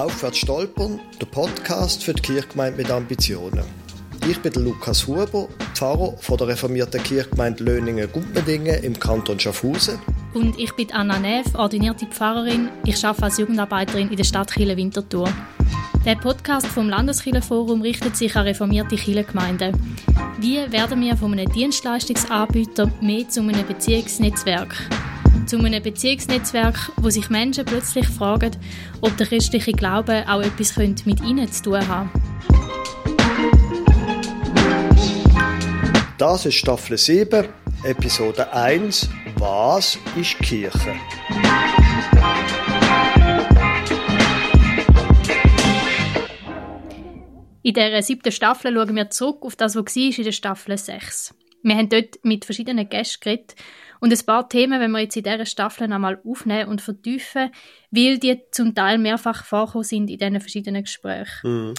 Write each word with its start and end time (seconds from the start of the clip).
Aufwärts 0.00 0.38
stolpern, 0.38 0.98
der 1.20 1.26
Podcast 1.26 2.02
für 2.02 2.14
die 2.14 2.22
Kirchgemeinde 2.22 2.78
mit 2.78 2.90
Ambitionen. 2.90 3.64
Ich 4.26 4.40
bin 4.40 4.52
Lukas 4.54 5.06
Huber, 5.06 5.48
Pfarrer 5.74 6.16
von 6.16 6.38
der 6.38 6.48
reformierten 6.48 7.02
Kirchgemeinde 7.02 7.64
Löningen-Gumpendingen 7.64 8.82
im 8.82 8.98
Kanton 8.98 9.38
Schaffhausen. 9.38 9.98
Und 10.32 10.58
ich 10.58 10.72
bin 10.72 10.90
Anna 10.92 11.18
Neff, 11.18 11.54
ordinierte 11.54 12.06
Pfarrerin. 12.06 12.70
Ich 12.86 13.04
arbeite 13.04 13.24
als 13.24 13.36
Jugendarbeiterin 13.36 14.08
in 14.08 14.16
der 14.16 14.24
Stadt 14.24 14.50
Chile 14.50 14.74
Winterthur. 14.74 15.28
Der 16.06 16.16
Podcast 16.16 16.66
vom 16.66 16.88
Landeskirchenforum 16.88 17.82
richtet 17.82 18.16
sich 18.16 18.34
an 18.36 18.46
reformierte 18.46 18.96
Kirchengemeinden. 18.96 19.98
Wie 20.38 20.60
werden 20.72 21.02
wir 21.02 21.14
von 21.14 21.32
einem 21.32 21.52
Dienstleistungsanbieter 21.52 22.90
mehr 23.02 23.28
zu 23.28 23.40
einem 23.40 23.66
Beziehungsnetzwerk? 23.66 24.74
Zu 25.46 25.58
einem 25.58 25.82
Beziehungsnetzwerk, 25.82 26.92
wo 26.96 27.10
sich 27.10 27.30
Menschen 27.30 27.64
plötzlich 27.64 28.06
fragen, 28.06 28.52
ob 29.00 29.16
der 29.16 29.26
christliche 29.26 29.72
Glaube 29.72 30.24
auch 30.28 30.40
etwas 30.40 30.76
mit 30.76 31.20
ihnen 31.22 31.50
zu 31.50 31.62
tun 31.62 31.88
haben 31.88 32.10
Das 36.20 36.44
ist 36.44 36.56
Staffel 36.56 36.98
7, 36.98 37.48
Episode 37.82 38.52
1. 38.52 39.08
Was 39.36 39.98
ist 40.16 40.38
Kirche? 40.40 40.94
In 47.62 47.74
dieser 47.74 48.02
siebten 48.02 48.32
Staffel 48.32 48.74
schauen 48.74 48.94
wir 48.94 49.08
zurück 49.08 49.38
auf 49.46 49.56
das, 49.56 49.76
was 49.76 49.96
war 49.96 50.18
in 50.18 50.24
der 50.24 50.32
Staffel 50.32 50.76
6. 50.76 51.34
Wir 51.62 51.76
haben 51.76 51.88
dort 51.88 52.18
mit 52.22 52.44
verschiedenen 52.44 52.86
Gästen 52.88 53.20
geredet 53.22 53.54
und 54.00 54.12
ein 54.12 54.26
paar 54.26 54.48
Themen 54.48 54.80
wenn 54.80 54.90
wir 54.90 55.00
jetzt 55.00 55.16
in 55.16 55.22
dieser 55.22 55.46
Staffel 55.46 55.92
einmal 55.92 56.20
aufnehmen 56.24 56.70
und 56.70 56.80
vertiefen, 56.80 57.50
weil 57.90 58.18
die 58.18 58.40
zum 58.50 58.74
Teil 58.74 58.98
mehrfach 58.98 59.44
vorkommen 59.44 59.84
sind 59.84 60.10
in 60.10 60.18
diesen 60.18 60.40
verschiedenen 60.40 60.84
Gesprächen. 60.84 61.68
Mhm. 61.68 61.74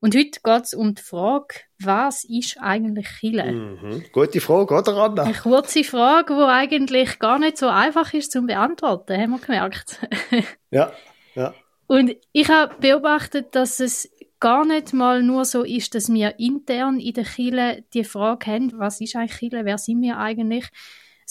Und 0.00 0.16
heute 0.16 0.40
geht 0.42 0.64
es 0.64 0.74
um 0.74 0.96
die 0.96 1.02
Frage, 1.02 1.60
was 1.78 2.24
ist 2.24 2.58
eigentlich 2.60 3.06
Chile? 3.20 3.52
Mhm. 3.52 4.04
Gute 4.12 4.40
Frage, 4.40 4.74
oder 4.74 4.96
Anna? 4.96 5.22
Eine 5.22 5.34
kurze 5.34 5.84
Frage, 5.84 6.34
die 6.34 6.42
eigentlich 6.42 7.20
gar 7.20 7.38
nicht 7.38 7.56
so 7.56 7.68
einfach 7.68 8.12
ist 8.12 8.32
zu 8.32 8.42
beantworten, 8.42 9.16
haben 9.16 9.30
wir 9.30 9.38
gemerkt. 9.38 10.00
ja, 10.72 10.92
ja. 11.36 11.54
Und 11.86 12.16
ich 12.32 12.48
habe 12.48 12.74
beobachtet, 12.80 13.54
dass 13.54 13.78
es 13.78 14.10
gar 14.40 14.66
nicht 14.66 14.92
mal 14.92 15.22
nur 15.22 15.44
so 15.44 15.62
ist, 15.62 15.94
dass 15.94 16.12
wir 16.12 16.36
intern 16.40 16.98
in 16.98 17.14
der 17.14 17.24
Chile 17.24 17.84
die 17.94 18.02
Frage 18.02 18.50
haben, 18.50 18.72
was 18.76 19.00
ist 19.00 19.14
eigentlich 19.14 19.38
Chile, 19.38 19.64
wer 19.64 19.78
sind 19.78 20.02
wir 20.02 20.18
eigentlich, 20.18 20.68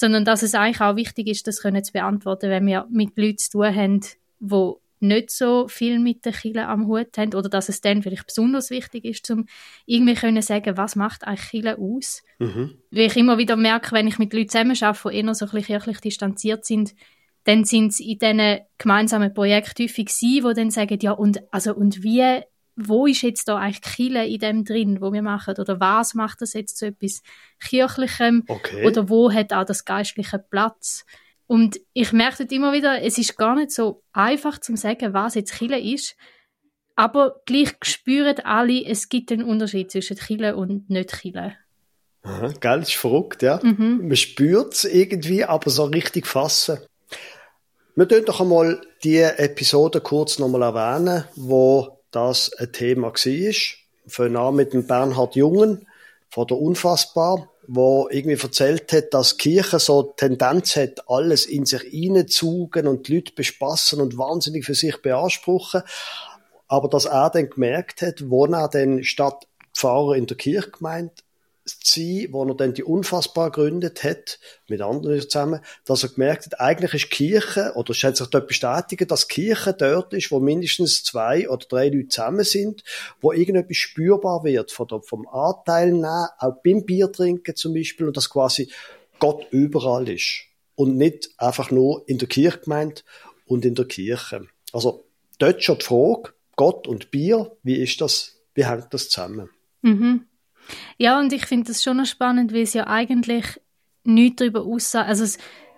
sondern 0.02 0.26
dass 0.26 0.42
es 0.42 0.56
eigentlich 0.56 0.82
auch 0.82 0.96
wichtig 0.96 1.28
ist, 1.28 1.46
das 1.46 1.62
können 1.62 1.84
zu 1.84 1.94
beantworten, 1.94 2.50
wenn 2.50 2.66
wir 2.66 2.88
mit 2.90 3.16
Leuten 3.18 3.38
zu 3.38 3.52
tun 3.52 3.76
haben, 3.76 4.00
die 4.40 4.72
nicht 5.00 5.30
so 5.30 5.68
viel 5.68 6.00
mit 6.00 6.26
der 6.26 6.34
Chile 6.34 6.68
am 6.68 6.88
Hut 6.88 7.16
haben 7.18 7.36
oder 7.36 7.50
dass 7.50 7.70
es 7.70 7.82
dann 7.82 8.02
vielleicht 8.02 8.26
besonders 8.26 8.72
wichtig 8.72 9.06
ist, 9.06 9.30
um 9.30 9.46
irgendwie 9.86 10.16
können 10.16 10.42
sagen, 10.42 10.76
was 10.76 10.96
macht 10.96 11.24
eigentlich 11.24 11.50
Chile 11.52 11.78
aus? 11.78 12.24
Mhm. 12.40 12.78
Weil 12.90 13.06
ich 13.06 13.16
immer 13.16 13.38
wieder 13.38 13.56
merke, 13.56 13.92
wenn 13.92 14.08
ich 14.08 14.18
mit 14.18 14.34
Leuten 14.34 14.50
zusammenarbeite, 14.50 15.10
die 15.10 15.18
eher 15.18 15.36
so 15.36 15.46
ein 15.46 15.52
bisschen 15.52 15.66
kirchlich 15.66 16.00
distanziert 16.00 16.66
sind, 16.66 16.96
dann 17.44 17.64
sind 17.64 17.90
es 17.90 18.00
in 18.00 18.18
diesen 18.18 18.60
gemeinsamen 18.80 19.34
Projekten 19.36 19.84
häufig 19.84 20.10
sie, 20.10 20.42
die 20.42 20.54
dann 20.56 20.72
sagen, 20.72 20.98
ja 21.00 21.12
und, 21.12 21.42
also, 21.52 21.76
und 21.76 22.02
wie, 22.02 22.42
wo 22.76 23.06
ist 23.06 23.22
jetzt 23.22 23.48
da 23.48 23.58
eigentlich 23.58 23.82
Chile 23.82 24.28
in 24.28 24.40
dem 24.40 24.64
drin, 24.66 25.02
wo 25.02 25.12
wir 25.12 25.22
machen? 25.22 25.56
Oder 25.58 25.80
was 25.80 26.14
macht 26.14 26.42
das 26.42 26.54
jetzt 26.54 26.78
zu 26.78 26.88
etwas 26.88 27.22
Kirchlichem? 27.60 28.44
Okay. 28.48 28.86
Oder 28.86 29.10
wo 29.10 29.32
hat 29.32 29.54
auch 29.54 29.66
das 29.66 29.86
Geistliche 29.86 30.40
Platz? 30.40 31.06
Und 31.48 31.82
ich 31.94 32.14
merke 32.14 32.44
immer 32.44 32.72
wieder, 32.72 33.02
es 33.02 33.18
ist 33.18 33.38
gar 33.38 33.56
nicht 33.56 33.72
so 33.72 34.04
einfach 34.14 34.60
zu 34.60 34.76
sagen, 34.78 35.14
was 35.14 35.36
jetzt 35.36 35.58
Chile 35.58 35.80
ist. 35.80 36.16
Aber 36.96 37.42
gleich 37.46 37.74
spüren 37.82 38.40
alle, 38.44 38.86
es 38.86 39.10
gibt 39.10 39.32
einen 39.32 39.44
Unterschied 39.44 39.92
zwischen 39.92 40.18
Chile 40.18 40.56
und 40.56 40.90
nicht 40.90 41.20
Chile. 41.20 41.58
Aha, 42.24 42.54
gell, 42.60 42.80
das 42.80 42.90
ist 42.90 42.96
verrückt, 42.96 43.42
ja. 43.42 43.60
Mhm. 43.64 44.08
Man 44.08 44.16
spürt 44.16 44.74
es 44.76 44.86
irgendwie, 44.86 45.44
aber 45.44 45.70
so 45.70 45.86
richtig 45.86 46.28
fassen. 46.28 46.80
Wir 47.96 48.06
können 48.06 48.26
doch 48.26 48.40
einmal 48.40 48.82
die 49.04 49.18
Episode 49.18 50.00
kurz 50.00 50.40
nochmal 50.40 50.62
erwähnen, 50.62 51.26
wo 51.36 52.01
das 52.12 52.54
ein 52.54 52.72
Thema 52.72 53.14
war. 53.14 53.54
Von 54.08 54.36
an 54.36 54.56
mit 54.56 54.74
dem 54.74 54.88
Bernhard 54.88 55.36
Jungen 55.36 55.88
von 56.30 56.48
der 56.48 56.58
Unfassbar 56.58 57.52
wo 57.74 58.10
irgendwie 58.12 58.42
erzählt 58.42 58.92
hat, 58.92 59.14
dass 59.14 59.38
die 59.38 59.54
Kirche 59.54 59.80
so 59.80 60.04
Tendenz 60.04 60.76
hat, 60.76 61.08
alles 61.08 61.46
in 61.46 61.66
sich 61.66 61.84
reinzugen 61.84 62.88
und 62.88 63.08
die 63.08 63.16
Leute 63.16 63.34
bespassen 63.34 64.02
und 64.02 64.18
wahnsinnig 64.18 64.66
für 64.66 64.76
sich 64.76 65.02
beanspruchen. 65.02 65.82
Aber 66.68 66.90
dass 66.90 67.06
er 67.06 67.30
dann 67.30 67.50
gemerkt 67.50 68.02
hat, 68.02 68.30
wo 68.30 68.46
er 68.46 68.68
dann 68.68 69.04
statt 69.04 69.48
Pfarrer 69.74 70.16
in 70.16 70.26
der 70.26 70.38
Kirchgemeinde 70.38 71.14
sein, 71.66 72.28
wo 72.32 72.44
er 72.44 72.56
dann 72.56 72.74
die 72.74 72.84
Unfassbar 72.84 73.52
gegründet 73.52 74.04
hat, 74.04 74.40
mit 74.68 74.82
anderen 74.82 75.22
zusammen, 75.22 75.62
dass 75.86 76.04
er 76.04 76.10
gemerkt 76.10 76.46
hat, 76.46 76.60
eigentlich 76.60 76.94
ist 76.94 77.12
Kirche, 77.12 77.74
oder 77.76 77.92
es 77.92 78.04
hat 78.04 78.18
sich 78.18 78.28
dort 78.28 78.48
bestätigt, 78.48 79.10
dass 79.12 79.28
Kirche 79.28 79.74
dort 79.74 80.14
ist, 80.14 80.32
wo 80.32 80.40
mindestens 80.40 81.04
zwei 81.04 81.50
oder 81.50 81.66
drei 81.68 81.90
Leute 81.90 82.08
zusammen 82.08 82.44
sind, 82.44 82.84
wo 83.22 83.32
irgendetwas 83.32 83.78
spürbar 83.78 84.44
wird, 84.44 84.72
von 84.72 84.88
der, 84.88 85.02
vom 85.02 85.28
Anteil 85.28 85.92
nehmen, 85.92 86.28
auch 86.40 86.58
beim 86.64 86.86
Bier 86.86 87.12
trinken 87.12 87.56
zum 87.56 87.74
Beispiel, 87.74 88.08
und 88.08 88.18
dass 88.18 88.30
quasi 88.30 88.72
Gott 89.20 89.46
überall 89.52 90.10
ist. 90.10 90.46
Und 90.76 90.98
nicht 90.98 91.30
einfach 91.38 91.70
nur 91.70 92.04
in 92.08 92.18
der 92.18 92.28
Kirchgemeinde 92.28 93.02
und 93.46 93.66
in 93.66 93.76
der 93.76 93.86
Kirche. 93.86 94.48
Also, 94.74 95.06
dort 95.38 95.64
schon 95.64 95.78
die 95.78 95.86
Frage, 95.86 96.34
Gott 96.56 96.88
und 96.88 97.12
Bier, 97.12 97.56
wie 97.62 97.76
ist 97.76 98.02
das, 98.02 98.38
wie 98.56 98.66
hängt 98.66 98.94
das 98.94 99.10
zusammen? 99.10 99.50
Mhm. 99.82 100.26
Ja, 100.98 101.20
und 101.20 101.34
ich 101.34 101.46
finde 101.46 101.68
das 101.68 101.84
schon 101.84 101.98
noch 101.98 102.06
spannend, 102.06 102.54
weil 102.54 102.62
es 102.62 102.74
ja 102.74 102.88
eigentlich 102.88 103.46
nichts 104.04 104.38
darüber 104.38 104.64
aussagt. 104.64 105.10
Also 105.10 105.24
das 105.24 105.38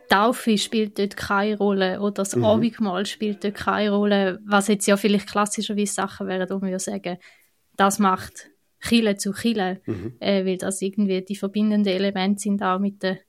Taufe 0.09 0.58
spielt 0.58 1.00
dort 1.00 1.18
keine 1.18 1.58
Rolle 1.58 2.00
oder 2.00 2.12
das 2.12 2.36
mhm. 2.36 2.46
Abendmahl 2.46 3.06
spielt 3.06 3.44
dort 3.44 3.56
keine 3.56 3.92
Rolle, 3.92 4.40
was 4.46 4.68
jetzt 4.68 4.86
ja 4.88 4.98
vielleicht 4.98 5.28
klassischerweise 5.28 5.94
Sachen 5.94 6.28
wären, 6.28 6.50
wo 6.50 6.62
wir 6.62 6.80
sagen, 6.80 7.18
das 7.76 8.00
macht 8.00 8.50
Chile 8.80 9.18
zu 9.18 9.34
Chile, 9.34 9.81
mhm. 9.86 10.14
äh, 10.20 10.46
weil 10.46 10.58
das 10.58 10.81
irgendwie 10.81 11.22
die 11.22 11.36
verbindenden 11.36 11.94
Elemente 11.94 12.42
sind 12.42 12.62
auch 12.62 12.80
mit 12.80 13.02
der, 13.02 13.20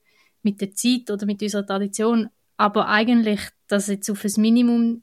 mit 0.42 0.60
der 0.60 0.72
Zeit 0.72 1.10
oder 1.10 1.26
mit 1.26 1.42
unserer 1.42 1.66
Tradition. 1.66 2.28
Aber 2.56 2.88
eigentlich 2.88 3.40
das 3.68 3.86
jetzt 3.88 4.10
auf 4.10 4.24
ein 4.24 4.32
Minimum 4.36 5.02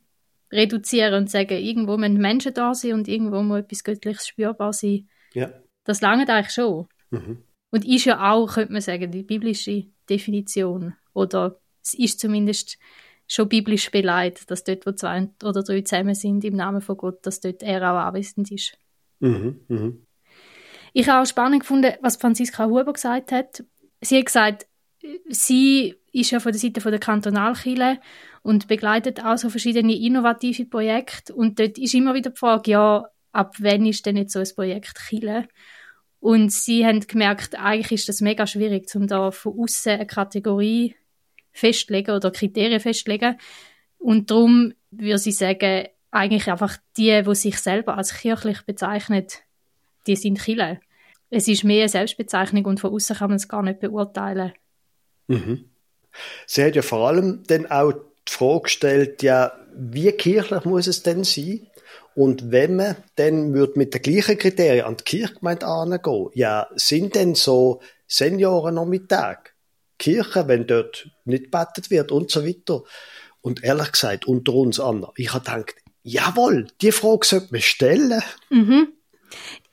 reduzieren 0.52 1.14
und 1.14 1.30
sagen, 1.30 1.58
irgendwo 1.58 1.98
müssen 1.98 2.18
Menschen 2.18 2.54
da 2.54 2.74
sein 2.74 2.94
und 2.94 3.08
irgendwo 3.08 3.42
muss 3.42 3.60
etwas 3.60 3.84
Göttliches 3.84 4.28
spürbar 4.28 4.74
sein. 4.74 5.08
Ja. 5.34 5.52
Das 5.84 6.02
lange 6.02 6.28
eigentlich 6.28 6.52
schon. 6.52 6.88
Mhm. 7.10 7.44
Und 7.72 7.86
ist 7.86 8.06
ja 8.06 8.32
auch, 8.32 8.54
könnte 8.54 8.74
man 8.74 8.82
sagen, 8.82 9.12
die 9.12 9.24
biblische 9.24 9.86
Definition. 10.10 10.96
Oder 11.14 11.60
es 11.82 11.94
ist 11.94 12.20
zumindest 12.20 12.78
schon 13.28 13.48
biblisch 13.48 13.90
beleidigt, 13.92 14.52
dass 14.52 14.64
dort, 14.64 14.86
wo 14.86 14.92
zwei 14.92 15.30
oder 15.44 15.64
drei 15.64 15.82
zusammen 15.82 16.16
sind 16.16 16.44
im 16.44 16.56
Namen 16.56 16.82
von 16.82 16.98
Gott, 16.98 17.26
dass 17.26 17.40
dort 17.40 17.64
er 17.64 17.82
auch 17.82 17.98
anwesend 17.98 18.52
ist. 18.52 18.78
Mhm. 19.20 19.62
Mhm. 19.70 20.06
Ich 20.94 21.08
habe 21.08 21.22
auch 21.22 21.26
spannend 21.26 21.62
gefunden, 21.62 21.94
was 22.02 22.18
Franziska 22.18 22.66
Huber 22.66 22.92
gesagt 22.92 23.32
hat. 23.32 23.64
Sie 24.02 24.18
hat 24.18 24.26
gesagt, 24.26 24.68
sie 25.30 25.96
ist 26.12 26.32
ja 26.32 26.40
von 26.40 26.52
der 26.52 26.60
Seite 26.60 26.82
von 26.82 26.92
der 26.92 27.00
Kantonalkirche 27.00 28.00
und 28.44 28.68
begleitet 28.68 29.24
auch 29.24 29.38
so 29.38 29.50
verschiedene 29.50 29.96
innovative 29.96 30.66
Projekte 30.66 31.34
und 31.34 31.60
dort 31.60 31.78
ist 31.78 31.94
immer 31.94 32.14
wieder 32.14 32.32
die 32.32 32.38
Frage, 32.38 32.72
ja, 32.72 33.06
ab 33.32 33.56
wann 33.60 33.86
ist 33.86 34.06
denn 34.06 34.18
jetzt 34.18 34.34
so 34.34 34.40
ein 34.40 34.48
Projekt 34.56 34.98
Chile? 35.08 35.48
Und 36.20 36.52
sie 36.52 36.86
haben 36.86 37.00
gemerkt, 37.00 37.56
eigentlich 37.58 37.92
ist 37.94 38.10
das 38.10 38.22
mega 38.22 38.46
schwierig, 38.46 38.94
um 38.96 39.08
da 39.08 39.32
von 39.32 39.60
außen 39.60 39.94
eine 39.94 40.06
Kategorie 40.06 40.96
festlegen 41.52 42.12
oder 42.12 42.32
Kriterien 42.32 42.80
festlegen. 42.80 43.38
Und 43.98 44.30
darum 44.30 44.74
würde 44.92 45.18
sie 45.18 45.32
sagen, 45.32 45.88
eigentlich 46.12 46.52
einfach 46.52 46.78
die, 46.98 47.24
die 47.24 47.36
sich 47.36 47.58
selber 47.58 47.98
als 47.98 48.14
kirchlich 48.14 48.62
bezeichnet, 48.64 49.44
die 50.06 50.16
sind 50.16 50.40
Chile. 50.42 50.80
Es 51.30 51.48
ist 51.48 51.64
mehr 51.64 51.82
eine 51.82 51.90
Selbstbezeichnung 51.90 52.66
und 52.66 52.80
von 52.80 52.94
außen 52.94 53.16
kann 53.16 53.30
man 53.30 53.38
es 53.38 53.48
gar 53.48 53.64
nicht 53.64 53.80
beurteilen. 53.80 54.52
Mhm. 55.28 55.70
Sie 56.46 56.64
hat 56.64 56.76
ja 56.76 56.82
vor 56.82 57.08
allem 57.08 57.44
dann 57.48 57.66
auch 57.68 57.94
die 57.94 58.32
Frage 58.32 58.64
gestellt, 58.64 59.24
ja, 59.24 59.54
wie 59.74 60.12
kirchlich 60.12 60.66
muss 60.66 60.88
es 60.88 61.04
denn 61.04 61.24
sein? 61.24 61.68
Und 62.16 62.52
wenn 62.52 62.76
man 62.76 62.98
dann 63.16 63.54
würde 63.54 63.78
mit 63.78 63.94
den 63.94 64.02
gleichen 64.02 64.38
Kriterien 64.38 64.86
an 64.86 64.98
die 64.98 65.04
Kirchgemeinde 65.04 65.66
angehen, 65.66 66.30
ja, 66.34 66.68
sind 66.76 67.16
denn 67.16 67.36
so 67.36 67.82
Senioren 68.08 68.76
noch 68.76 68.86
mit 68.86 69.10
Tag? 69.10 69.56
Kirche, 69.98 70.48
wenn 70.48 70.68
dort 70.68 71.10
nicht 71.26 71.52
betet 71.52 71.92
wird 71.92 72.12
und 72.12 72.32
so 72.32 72.46
weiter. 72.46 72.84
Und 73.42 73.64
ehrlich 73.64 73.92
gesagt, 73.92 74.26
unter 74.26 74.54
uns 74.54 74.80
Anna, 74.80 75.12
ich 75.16 75.34
habe 75.34 75.46
gedacht, 75.46 75.76
jawohl, 76.04 76.68
die 76.82 76.92
Frage 76.92 77.26
sollte 77.26 77.48
man 77.52 77.62
stellen. 77.62 78.22
Mhm. 78.50 78.88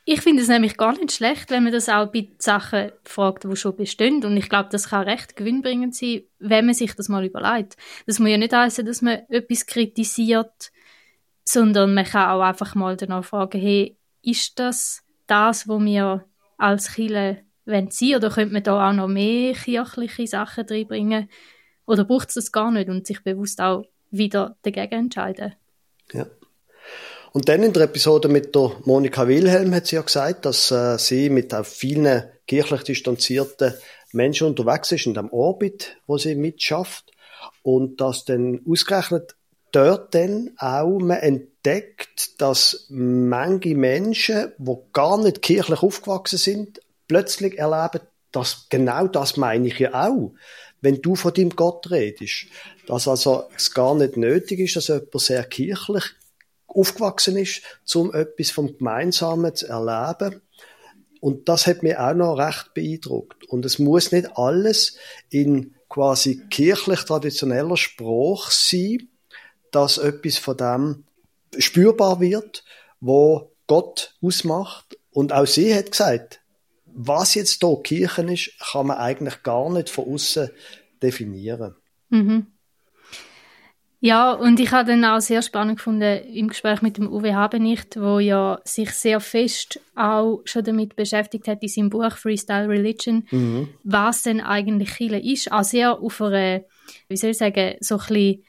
Ich 0.05 0.23
finde 0.23 0.43
es 0.43 0.49
nämlich 0.49 0.79
gar 0.79 0.93
nicht 0.93 1.13
schlecht, 1.13 1.51
wenn 1.51 1.65
man 1.65 1.73
das 1.73 1.91
auch 1.91 2.11
bei 2.11 2.29
Sachen 2.39 2.93
fragt, 3.05 3.45
die 3.45 3.57
schon 3.57 3.77
bestehen. 3.77 4.25
Und 4.25 4.39
ich 4.39 4.49
glaube, 4.49 4.71
das 4.73 4.89
kann 4.89 5.07
recht 5.07 5.37
gewinnbringend 5.37 5.95
sein, 5.95 6.23
wenn 6.39 6.65
man 6.65 6.75
sich 6.75 6.95
das 6.95 7.11
mal 7.11 7.27
überlegt. 7.27 7.77
Das 8.07 8.19
muss 8.19 8.31
ja 8.31 8.39
nicht 8.39 8.55
heißen, 8.55 8.87
dass 8.87 9.03
man 9.03 9.21
etwas 9.29 9.67
kritisiert, 9.67 10.71
sondern 11.49 11.95
man 11.95 12.05
kann 12.05 12.31
auch 12.31 12.43
einfach 12.43 12.75
mal 12.75 12.97
danach 12.97 13.25
fragen, 13.25 13.61
hey, 13.61 13.97
ist 14.23 14.59
das 14.59 15.03
das, 15.27 15.69
was 15.69 15.81
wir 15.81 16.25
als 16.57 16.93
Kirche 16.95 17.39
wenn 17.69 17.91
sie 17.91 18.17
oder 18.17 18.31
könnte 18.31 18.55
man 18.55 18.63
da 18.63 18.89
auch 18.89 18.95
noch 18.95 19.09
mehr 19.09 19.53
kirchliche 19.53 20.27
Sachen 20.27 20.67
reinbringen 20.67 21.29
oder 21.87 22.05
braucht 22.05 22.29
es 22.29 22.35
das 22.35 22.53
gar 22.53 22.71
nicht 22.71 22.89
und 22.89 23.07
sich 23.07 23.23
bewusst 23.23 23.61
auch 23.61 23.85
wieder 24.11 24.57
dagegen 24.63 25.05
entscheiden? 25.05 25.55
Ja. 26.13 26.27
Und 27.33 27.51
dann 27.51 27.63
in 27.63 27.75
der 27.75 27.83
Episode 27.83 28.29
mit 28.29 28.55
der 28.55 28.73
Monika 28.85 29.29
Wilhelm 29.29 29.75
hat 29.75 29.87
sie 29.87 29.97
ja 29.97 30.03
gesagt, 30.03 30.47
dass 30.47 30.71
äh, 30.71 30.99
sie 30.99 31.29
mit 31.29 31.53
auch 31.53 31.67
vielen 31.67 32.25
kirchlich 32.47 32.85
distanzierten 32.85 33.75
Menschen 34.13 34.47
unterwegs 34.47 34.91
ist 34.93 35.05
in 35.05 35.13
dem 35.13 35.31
Orbit, 35.31 35.99
wo 36.07 36.17
sie 36.17 36.35
mitschafft 36.37 37.13
und 37.63 38.01
dass 38.01 38.25
dann 38.25 38.63
ausgerechnet 38.67 39.37
dort 39.73 40.15
dann 40.15 40.51
auch 40.59 40.99
man 40.99 41.19
entdeckt, 41.19 42.41
dass 42.41 42.87
manche 42.89 43.75
Menschen, 43.75 44.53
die 44.59 44.77
gar 44.93 45.23
nicht 45.23 45.43
kirchlich 45.43 45.83
aufgewachsen 45.83 46.39
sind, 46.39 46.81
plötzlich 47.07 47.59
erleben, 47.59 48.01
dass 48.33 48.67
genau 48.69 49.07
das 49.07 49.37
meine 49.37 49.69
ich 49.69 49.79
ja 49.79 50.09
auch, 50.09 50.35
wenn 50.81 51.01
du 51.03 51.15
von 51.15 51.35
deinem 51.35 51.51
Gott 51.51 51.91
redest. 51.91 52.47
Dass 52.87 53.09
also 53.09 53.49
es 53.57 53.75
gar 53.75 53.95
nicht 53.95 54.17
nötig 54.17 54.61
ist, 54.61 54.77
dass 54.77 54.89
jemand 54.89 55.21
sehr 55.21 55.45
kirchlich 55.45 56.05
aufgewachsen 56.67 57.37
ist, 57.37 57.63
um 57.95 58.15
etwas 58.15 58.51
vom 58.51 58.77
Gemeinsamen 58.77 59.55
zu 59.55 59.67
erleben. 59.67 60.43
Und 61.21 61.49
das 61.49 61.67
hat 61.67 61.83
mir 61.83 62.07
auch 62.07 62.15
noch 62.15 62.37
recht 62.37 62.75
beeindruckt. 62.75 63.45
Und 63.45 63.65
es 63.65 63.79
muss 63.79 64.13
nicht 64.13 64.37
alles 64.37 64.97
in 65.31 65.75
quasi 65.89 66.43
kirchlich 66.51 67.01
traditioneller 67.01 67.77
Spruch 67.77 68.51
sein, 68.51 69.09
dass 69.71 69.99
etwas 69.99 70.39
von 70.39 70.57
dem 70.57 71.05
spürbar 71.59 72.21
wird, 72.21 72.65
wo 73.01 73.53
Gott 73.67 74.15
ausmacht. 74.23 74.99
Und 75.11 75.33
auch 75.33 75.47
sie 75.47 75.75
hat 75.75 75.91
gesagt, 75.91 76.41
was 76.87 77.35
jetzt 77.35 77.63
hier 77.63 77.83
Kirchen 77.83 78.29
ist, 78.29 78.53
kann 78.73 78.89
man 78.89 78.99
eigentlich 78.99 79.43
gar 79.43 79.71
nicht 79.71 79.89
von 79.89 80.13
außen 80.13 80.51
definieren. 81.03 81.77
Mhm. 82.11 82.47
Ja, 84.01 84.33
und 84.33 84.61
ich 84.61 84.71
habe 84.71 84.93
dann 84.93 85.05
auch 85.05 85.21
sehr 85.21 85.43
spannend 85.43 85.79
gefunden 85.79 86.23
im 86.33 86.49
Gespräch 86.49 86.83
mit 86.83 86.99
dem 86.99 87.13
Uwe 87.13 87.35
Habenicht, 87.35 88.01
wo 88.01 88.21
ja 88.21 88.61
sich 88.65 88.93
sehr 88.93 89.19
fest 89.19 89.81
auch 89.97 90.41
schon 90.45 90.63
damit 90.63 90.95
beschäftigt 90.95 91.49
hat 91.49 91.63
in 91.63 91.69
seinem 91.69 91.91
Buch 91.91 92.13
Freestyle 92.17 92.69
Religion, 92.69 93.27
mhm. 93.31 93.69
was 93.83 94.23
denn 94.23 94.41
eigentlich 94.41 94.91
Chile 94.95 95.21
ist. 95.21 95.51
Auch 95.51 95.65
sehr 95.65 95.99
auf 95.99 96.23
einer, 96.23 96.63
wie 97.09 97.17
soll 97.17 97.31
ich 97.31 97.39
sagen, 97.39 97.75
so 97.81 97.97
ein 97.97 98.07
bisschen 98.07 98.45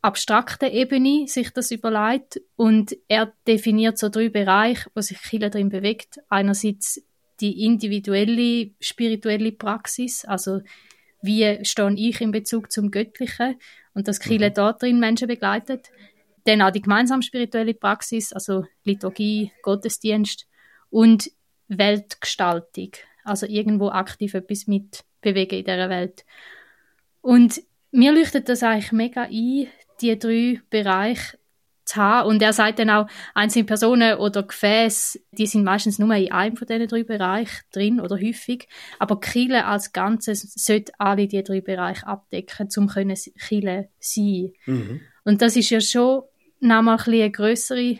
abstrakten 0.00 0.70
Ebene 0.70 1.26
sich 1.26 1.50
das 1.50 1.70
überlegt 1.70 2.40
und 2.56 2.96
er 3.08 3.32
definiert 3.46 3.98
so 3.98 4.08
drei 4.08 4.28
Bereiche, 4.28 4.90
wo 4.94 5.00
sich 5.00 5.18
Chile 5.18 5.50
drin 5.50 5.68
bewegt. 5.68 6.20
Einerseits 6.28 7.02
die 7.40 7.64
individuelle 7.64 8.70
spirituelle 8.80 9.52
Praxis, 9.52 10.24
also 10.24 10.60
wie 11.22 11.64
stehe 11.64 11.94
ich 11.96 12.20
in 12.20 12.30
Bezug 12.30 12.70
zum 12.70 12.90
Göttlichen 12.90 13.56
und 13.94 14.06
dass 14.06 14.20
Kirche 14.20 14.50
mhm. 14.50 14.54
dort 14.54 14.82
drin 14.82 15.00
Menschen 15.00 15.28
begleitet. 15.28 15.90
Dann 16.44 16.62
auch 16.62 16.70
die 16.70 16.82
gemeinsame 16.82 17.22
spirituelle 17.22 17.74
Praxis, 17.74 18.32
also 18.32 18.64
Liturgie, 18.84 19.52
Gottesdienst 19.62 20.46
und 20.90 21.30
Weltgestaltung, 21.66 22.92
also 23.24 23.46
irgendwo 23.46 23.88
aktiv 23.88 24.34
etwas 24.34 24.66
mitbewegen 24.66 25.58
in 25.58 25.64
dieser 25.64 25.90
Welt. 25.90 26.24
Und 27.20 27.60
mir 27.90 28.12
leuchtet 28.12 28.48
das 28.48 28.62
eigentlich 28.62 28.92
mega 28.92 29.22
ein, 29.22 29.66
die 30.00 30.18
drei 30.18 30.60
Bereiche 30.70 31.38
zu 31.84 31.96
haben. 31.96 32.28
Und 32.28 32.42
er 32.42 32.52
sagt 32.52 32.78
dann 32.78 32.90
auch, 32.90 33.06
einzelne 33.34 33.64
Personen 33.64 34.18
oder 34.18 34.42
Gefäße, 34.42 35.20
die 35.32 35.46
sind 35.46 35.64
meistens 35.64 35.98
nur 35.98 36.14
in 36.14 36.30
einem 36.30 36.56
von 36.56 36.66
diesen 36.66 36.86
drei 36.86 37.02
Bereichen 37.02 37.64
drin 37.72 38.00
oder 38.00 38.16
häufig. 38.16 38.68
Aber 38.98 39.18
Kille 39.20 39.64
als 39.64 39.92
Ganzes 39.92 40.52
sollte 40.54 40.92
alle 40.98 41.26
diese 41.26 41.42
drei 41.42 41.60
Bereiche 41.60 42.06
abdecken, 42.06 42.68
um 42.76 42.88
Kille 42.88 43.88
sein. 43.98 44.52
Mhm. 44.66 45.00
Und 45.24 45.42
das 45.42 45.56
ist 45.56 45.70
ja 45.70 45.80
schon 45.80 46.22
nochmal 46.60 46.98
ein 46.98 47.12
eine 47.12 47.30
größere 47.30 47.98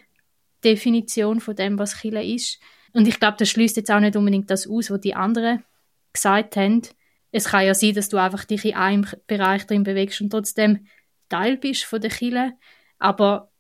Definition 0.65 1.41
von 1.41 1.57
dem, 1.57 1.79
was 1.79 2.01
Kille 2.01 2.25
ist. 2.25 2.59
Und 2.93 3.07
ich 3.07 3.21
glaube, 3.21 3.37
das 3.39 3.51
schließt 3.51 3.77
jetzt 3.77 3.91
auch 3.91 4.01
nicht 4.01 4.17
unbedingt 4.17 4.51
das 4.51 4.67
aus, 4.67 4.91
was 4.91 5.01
die 5.01 5.15
anderen 5.15 5.65
gesagt 6.13 6.57
haben. 6.57 6.83
Es 7.31 7.45
kann 7.49 7.67
ja 7.67 7.75
sein, 7.75 7.95
dass 7.95 8.09
du 8.09 8.17
einfach 8.17 8.45
dich 8.45 8.65
in 8.65 8.75
einem 8.75 9.07
Bereich 9.27 9.67
drin 9.67 9.83
bewegst 9.83 10.21
und 10.21 10.31
trotzdem 10.31 10.87
Teil 11.29 11.57
bist 11.57 11.85
von 11.85 12.01
der 12.01 12.11
Kille. 12.11 12.53
Aber 12.99 13.51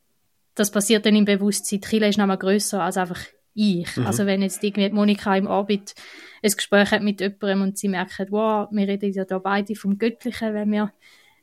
das 0.54 0.70
passiert 0.70 1.06
dann 1.06 1.16
im 1.16 1.24
Bewusstsein. 1.24 1.80
Die 1.80 1.88
Kirche 1.88 2.06
ist 2.06 2.18
nochmal 2.18 2.38
grösser 2.38 2.82
als 2.82 2.96
einfach 2.96 3.20
ich. 3.54 3.96
Mhm. 3.96 4.06
Also 4.06 4.26
wenn 4.26 4.42
jetzt 4.42 4.62
irgendwie 4.62 4.90
Monika 4.90 5.36
im 5.36 5.46
Orbit 5.46 5.94
ein 6.42 6.50
Gespräch 6.52 6.90
hat 6.90 7.02
mit 7.02 7.20
jemandem 7.20 7.62
und 7.62 7.78
sie 7.78 7.88
merkt, 7.88 8.30
wow, 8.30 8.68
wir 8.70 8.88
reden 8.88 9.12
ja 9.12 9.24
da 9.24 9.38
beide 9.38 9.74
vom 9.74 9.98
Göttlichen, 9.98 10.54
wenn 10.54 10.70
wir 10.70 10.92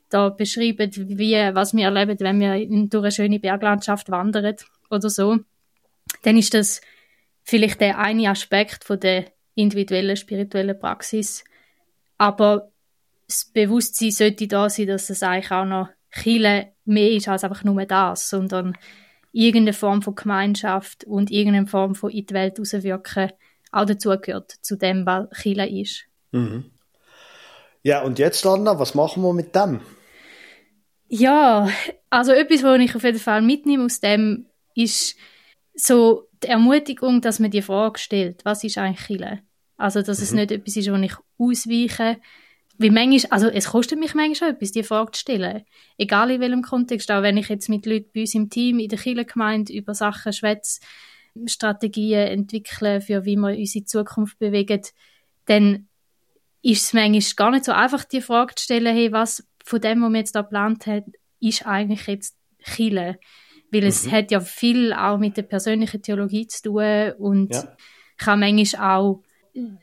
da 0.08 0.28
beschreiben, 0.30 0.90
wie, 0.94 1.34
was 1.52 1.74
wir 1.74 1.84
erleben, 1.84 2.18
wenn 2.20 2.40
wir 2.40 2.54
in, 2.54 2.88
durch 2.88 3.04
eine 3.04 3.12
schöne 3.12 3.40
Berglandschaft 3.40 4.10
wandern 4.10 4.56
oder 4.90 5.10
so, 5.10 5.38
dann 6.22 6.36
ist 6.36 6.54
das 6.54 6.80
vielleicht 7.42 7.80
der 7.80 7.98
eine 7.98 8.30
Aspekt 8.30 8.84
von 8.84 9.00
der 9.00 9.26
individuellen 9.54 10.16
spirituellen 10.16 10.78
Praxis. 10.78 11.44
Aber 12.18 12.70
das 13.26 13.46
Bewusstsein 13.46 14.10
sollte 14.10 14.46
da 14.46 14.70
sein, 14.70 14.86
dass 14.86 15.10
es 15.10 15.22
eigentlich 15.22 15.50
auch 15.50 15.64
noch 15.64 15.88
Chile 16.22 16.72
mehr 16.84 17.10
ist 17.10 17.28
als 17.28 17.44
einfach 17.44 17.64
nur 17.64 17.84
das, 17.84 18.28
sondern 18.28 18.76
irgendeine 19.32 19.72
Form 19.72 20.02
von 20.02 20.14
Gemeinschaft 20.14 21.04
und 21.04 21.30
irgendeine 21.30 21.66
Form 21.66 21.94
von 21.94 22.10
in 22.10 22.26
die 22.26 22.34
Welt 22.34 22.58
rauswirken 22.58 23.32
auch 23.72 23.84
dazugehört, 23.84 24.52
zu 24.62 24.76
dem, 24.76 25.04
was 25.04 25.28
Chile 25.42 25.68
ist. 25.68 26.04
Mhm. 26.32 26.70
Ja, 27.82 28.02
und 28.02 28.18
jetzt, 28.18 28.44
Anna, 28.46 28.78
was 28.78 28.94
machen 28.94 29.22
wir 29.22 29.32
mit 29.32 29.54
dem? 29.54 29.80
Ja, 31.08 31.68
also 32.10 32.32
etwas, 32.32 32.62
was 32.62 32.80
ich 32.80 32.96
auf 32.96 33.04
jeden 33.04 33.18
Fall 33.18 33.42
mitnehme 33.42 33.84
aus 33.84 34.00
dem, 34.00 34.46
ist 34.74 35.16
so 35.74 36.28
die 36.42 36.48
Ermutigung, 36.48 37.20
dass 37.20 37.38
man 37.38 37.50
die 37.50 37.62
Frage 37.62 37.98
stellt, 37.98 38.44
was 38.44 38.64
ist 38.64 38.78
eigentlich 38.78 39.06
Chile? 39.06 39.40
Also, 39.76 40.02
dass 40.02 40.18
mhm. 40.18 40.24
es 40.24 40.32
nicht 40.32 40.50
etwas 40.52 40.76
ist, 40.76 40.90
wo 40.90 40.96
ich 40.96 41.14
ausweiche, 41.38 42.18
wie 42.78 42.90
manchmal, 42.90 43.30
also 43.30 43.48
es 43.48 43.66
kostet 43.66 43.98
mich 43.98 44.14
manchmal 44.14 44.50
etwas, 44.50 44.72
die 44.72 44.82
Frage 44.82 45.12
zu 45.12 45.20
stellen. 45.20 45.64
Egal 45.96 46.30
in 46.30 46.40
welchem 46.40 46.62
Kontext, 46.62 47.10
auch 47.10 47.22
wenn 47.22 47.36
ich 47.36 47.48
jetzt 47.48 47.68
mit 47.68 47.86
Leuten 47.86 48.10
bei 48.14 48.20
uns 48.20 48.34
im 48.34 48.50
Team, 48.50 48.78
in 48.78 48.88
der 48.88 48.98
Kirchengemeinde 48.98 49.72
über 49.72 49.94
Sachen 49.94 50.32
schwätze, 50.32 50.80
Strategien 51.46 52.28
entwickeln, 52.28 53.00
für 53.00 53.24
wie 53.24 53.36
wir 53.36 53.56
unsere 53.56 53.84
Zukunft 53.84 54.38
bewegen, 54.38 54.82
dann 55.46 55.88
ist 56.62 56.86
es 56.86 56.92
manchmal 56.92 57.22
gar 57.36 57.50
nicht 57.50 57.64
so 57.64 57.72
einfach, 57.72 58.04
die 58.04 58.20
Frage 58.20 58.54
zu 58.54 58.64
stellen, 58.64 58.94
hey, 58.94 59.12
was 59.12 59.46
von 59.64 59.80
dem, 59.80 60.02
was 60.02 60.10
wir 60.10 60.18
jetzt 60.18 60.34
da 60.34 60.42
geplant 60.42 60.86
haben, 60.86 61.12
ist 61.40 61.66
eigentlich 61.66 62.06
jetzt 62.06 62.36
Chile? 62.62 63.18
Weil 63.70 63.82
mhm. 63.82 63.86
es 63.86 64.10
hat 64.10 64.30
ja 64.30 64.40
viel 64.40 64.92
auch 64.92 65.18
mit 65.18 65.36
der 65.36 65.42
persönlichen 65.42 66.02
Theologie 66.02 66.46
zu 66.46 66.62
tun 66.62 67.12
und 67.18 67.54
ja. 67.54 67.76
kann 68.16 68.40
manchmal 68.40 68.96
auch 68.96 69.22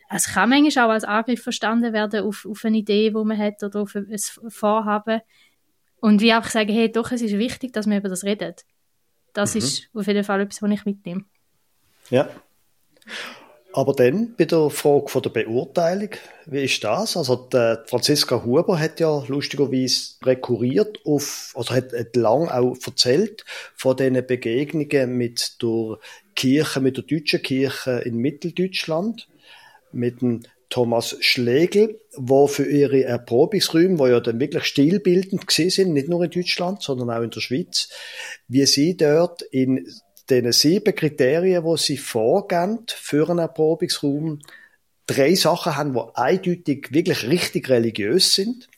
es 0.10 0.34
kann 0.34 0.50
manchmal 0.50 0.86
auch 0.86 0.92
als 0.92 1.04
Angriff 1.04 1.42
verstanden 1.42 1.94
werden 1.94 2.26
auf, 2.26 2.46
auf 2.50 2.64
eine 2.66 2.78
Idee, 2.78 3.10
die 3.10 3.24
man 3.24 3.38
hat 3.38 3.64
oder 3.64 3.82
auf 3.82 3.96
ein 3.96 4.18
Vorhaben. 4.50 5.22
Und 6.00 6.22
wie 6.22 6.34
auch 6.34 6.44
sagen, 6.46 6.74
hey, 6.74 6.92
doch, 6.92 7.12
es 7.12 7.22
ist 7.22 7.38
wichtig, 7.38 7.74
dass 7.74 7.88
wir 7.88 7.98
über 7.98 8.10
das 8.10 8.24
reden. 8.24 8.54
Das 9.34 9.56
mhm. 9.56 9.60
ist 9.60 9.90
auf 9.94 10.08
jeden 10.08 10.24
Fall 10.24 10.42
etwas, 10.42 10.62
was 10.62 10.72
ich 10.72 10.86
mitnehme. 10.86 11.26
Ja. 12.10 12.30
Aber 13.76 13.94
dann 13.94 14.36
bei 14.38 14.46
der 14.46 14.70
Frage 14.70 15.08
von 15.08 15.22
der 15.24 15.32
Beurteilung, 15.32 16.10
wie 16.46 16.64
ist 16.64 16.84
das? 16.84 17.18
Also 17.18 17.36
die 17.52 17.78
Franziska 17.88 18.44
Huber 18.44 18.80
hat 18.80 19.00
ja 19.00 19.24
lustigerweise 19.28 20.14
rekurriert 20.22 21.00
auf, 21.06 21.54
also 21.56 21.74
hat, 21.74 21.92
hat 21.92 22.16
lang 22.16 22.50
auch 22.50 22.78
erzählt 22.86 23.44
von 23.76 23.98
diesen 23.98 24.28
Begegnungen 24.28 25.18
mit 25.18 25.58
der 25.64 25.98
Kirche, 26.36 26.82
mit 26.82 26.98
der 26.98 27.04
deutschen 27.04 27.42
Kirche 27.42 28.04
in 28.06 28.18
Mitteldeutschland 28.18 29.28
mit 29.94 30.22
dem 30.22 30.42
Thomas 30.70 31.18
Schlegel, 31.20 32.02
wo 32.16 32.48
für 32.48 32.66
ihre 32.66 33.04
Erprobungsräume, 33.04 34.00
wo 34.00 34.08
ja 34.08 34.20
dann 34.20 34.40
wirklich 34.40 34.66
stilbildend 34.66 35.46
gewesen 35.46 35.70
sind, 35.70 35.94
nicht 35.94 36.10
nur 36.10 36.24
in 36.24 36.32
Deutschland, 36.32 36.82
sondern 36.82 37.12
auch 37.12 37.22
in 37.22 37.30
der 37.30 37.42
Schweiz, 37.42 37.90
wie 38.48 38.66
sie 38.66 38.98
dort 38.98 39.44
in 39.44 39.88
den 40.30 40.52
sieben 40.52 40.96
Kriterien, 40.96 41.64
wo 41.64 41.78
sie 41.78 41.98
vorgehen 41.98 42.86
für 42.88 43.30
einen 43.30 43.40
Erprobungsraum, 43.40 44.40
drei 45.06 45.36
Sachen 45.36 45.76
haben, 45.76 45.94
die 45.94 46.16
eindeutig 46.16 46.88
wirklich 46.92 47.28
richtig 47.28 47.70
religiös 47.70 48.34
sind. 48.34 48.70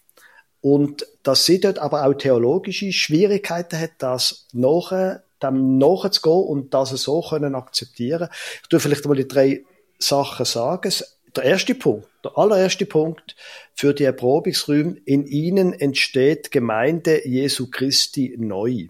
Und 0.60 1.06
dass 1.24 1.46
sie 1.46 1.60
dort 1.60 1.80
aber 1.80 2.06
auch 2.06 2.14
theologische 2.16 2.92
Schwierigkeiten 2.92 3.80
hat, 3.80 3.92
das 4.00 4.48
nachher, 4.52 5.24
dem 5.42 5.78
nachzugehen 5.78 6.44
und 6.44 6.74
das 6.74 6.90
so 6.90 7.22
können 7.22 7.56
akzeptieren. 7.56 8.30
Ich 8.64 8.68
tue 8.68 8.80
vielleicht 8.80 9.06
mal 9.06 9.16
die 9.16 9.28
drei 9.28 9.64
Sachen 10.00 10.46
sagen. 10.46 10.94
Der 11.36 11.44
erste 11.44 11.76
Punkt, 11.76 12.08
der 12.24 12.38
allererste 12.38 12.86
Punkt 12.86 13.36
für 13.74 13.94
die 13.94 14.06
Erprobungsräume, 14.06 14.98
in 15.06 15.26
ihnen 15.26 15.74
entsteht 15.74 16.52
Gemeinde 16.52 17.28
Jesu 17.28 17.70
Christi 17.70 18.36
neu. 18.38 18.88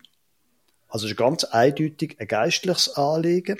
Also 0.88 1.07
ist 1.07 1.17
ganz 1.17 1.43
eindeutig 1.43 2.17
ein 2.19 2.27
geistliches 2.27 2.95
Anliegen. 2.95 3.59